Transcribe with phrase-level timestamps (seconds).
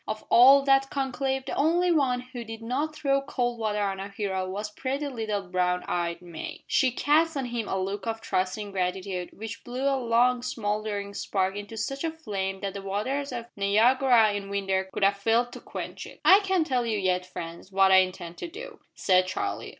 [0.07, 4.09] Of all that conclave the only one who did not throw cold water on our
[4.09, 6.63] hero was pretty little brown eyed May.
[6.65, 11.55] She cast on him a look of trusting gratitude which blew a long smouldering spark
[11.55, 15.59] into such a flame that the waters of Niagara in winter would have failed to
[15.59, 16.19] quench it.
[16.25, 19.69] "I can't tell you yet, friends, what I intend to do," said Charlie.